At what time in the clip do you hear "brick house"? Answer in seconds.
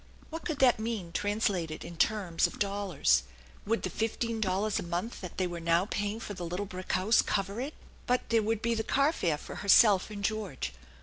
6.65-7.21